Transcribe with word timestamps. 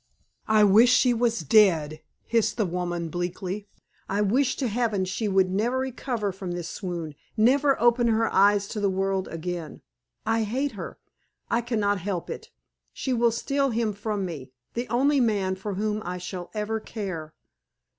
"I 0.47 0.63
wish 0.63 0.89
she 0.91 1.13
was 1.13 1.41
dead!" 1.41 2.01
hissed 2.25 2.57
the 2.57 2.65
woman, 2.65 3.09
bleakly. 3.09 3.67
"I 4.09 4.21
wish 4.21 4.55
to 4.55 4.67
Heaven 4.67 5.05
she 5.05 5.27
would 5.27 5.51
never 5.51 5.77
recover 5.77 6.31
from 6.31 6.53
this 6.53 6.67
swoon, 6.69 7.13
never 7.37 7.79
open 7.79 8.07
her 8.07 8.27
eyes 8.33 8.67
to 8.69 8.79
the 8.79 8.89
world 8.89 9.27
again. 9.27 9.83
I 10.25 10.41
hate 10.41 10.71
her. 10.71 10.97
I 11.51 11.61
can 11.61 11.79
not 11.79 11.99
help 11.99 12.31
it. 12.31 12.49
She 12.91 13.13
will 13.13 13.29
steal 13.31 13.69
him 13.69 13.93
from 13.93 14.25
me 14.25 14.51
the 14.73 14.87
only 14.89 15.19
man 15.19 15.55
for 15.55 15.75
whom 15.75 16.01
I 16.03 16.17
shall 16.17 16.49
ever 16.55 16.79
care. 16.79 17.35